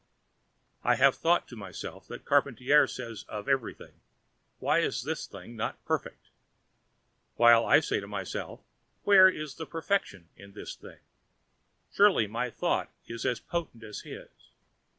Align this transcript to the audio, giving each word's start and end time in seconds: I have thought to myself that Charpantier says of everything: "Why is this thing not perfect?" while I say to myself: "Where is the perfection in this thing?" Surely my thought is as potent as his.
I 0.83 0.95
have 0.95 1.13
thought 1.13 1.47
to 1.49 1.55
myself 1.55 2.07
that 2.07 2.25
Charpantier 2.25 2.87
says 2.87 3.23
of 3.29 3.47
everything: 3.47 4.01
"Why 4.57 4.79
is 4.79 5.03
this 5.03 5.27
thing 5.27 5.55
not 5.55 5.85
perfect?" 5.85 6.29
while 7.35 7.67
I 7.67 7.81
say 7.81 7.99
to 7.99 8.07
myself: 8.07 8.61
"Where 9.03 9.29
is 9.29 9.57
the 9.57 9.67
perfection 9.67 10.29
in 10.35 10.53
this 10.53 10.73
thing?" 10.73 11.01
Surely 11.93 12.25
my 12.25 12.49
thought 12.49 12.89
is 13.05 13.27
as 13.27 13.39
potent 13.39 13.83
as 13.83 13.99
his. 13.99 14.29